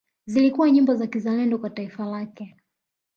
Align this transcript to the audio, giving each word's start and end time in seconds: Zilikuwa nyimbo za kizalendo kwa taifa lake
Zilikuwa 0.25 0.71
nyimbo 0.71 0.95
za 0.95 1.07
kizalendo 1.07 1.57
kwa 1.57 1.69
taifa 1.69 2.05
lake 2.05 2.55